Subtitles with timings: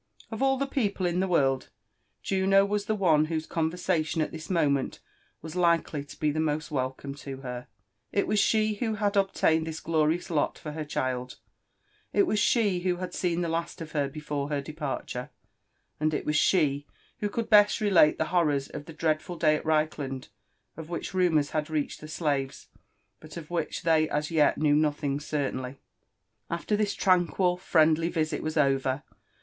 [0.31, 1.69] Of aU the people in (he world,
[2.23, 4.99] Jutio was the one whose conversation at this mo ment
[5.43, 7.67] was likely to be the most welcome to her.
[8.11, 11.35] It was she who had obtained this glorious lot for her child;
[12.13, 15.29] it was she who had* seen the last of her before her departure;
[15.99, 16.87] and it was she
[17.19, 20.29] who could best relate the horrors of fiie dreadful day at Reichland,
[20.75, 22.69] of which rumours ^ad reached the slaves,
[23.19, 25.79] but of which they tfS' yet knew nothing certainly,
[26.47, 29.03] 23» 816 LIFE AND ADVENTURES OF After this tranquil friendly visit was over.